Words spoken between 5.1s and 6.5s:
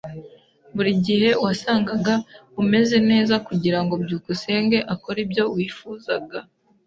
ibyo wifuzaga.